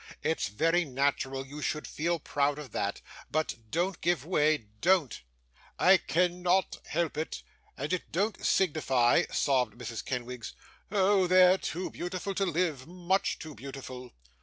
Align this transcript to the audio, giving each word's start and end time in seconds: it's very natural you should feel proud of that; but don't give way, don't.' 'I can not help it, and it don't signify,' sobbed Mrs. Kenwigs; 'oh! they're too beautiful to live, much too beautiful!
it's 0.23 0.47
very 0.47 0.83
natural 0.83 1.45
you 1.45 1.61
should 1.61 1.85
feel 1.85 2.17
proud 2.17 2.57
of 2.57 2.71
that; 2.71 3.01
but 3.29 3.53
don't 3.69 4.01
give 4.01 4.25
way, 4.25 4.65
don't.' 4.81 5.21
'I 5.77 5.97
can 5.97 6.41
not 6.41 6.79
help 6.87 7.17
it, 7.19 7.43
and 7.77 7.93
it 7.93 8.11
don't 8.11 8.43
signify,' 8.43 9.25
sobbed 9.31 9.77
Mrs. 9.77 10.03
Kenwigs; 10.03 10.55
'oh! 10.89 11.27
they're 11.27 11.59
too 11.59 11.91
beautiful 11.91 12.33
to 12.33 12.47
live, 12.47 12.87
much 12.87 13.37
too 13.37 13.53
beautiful! 13.53 14.11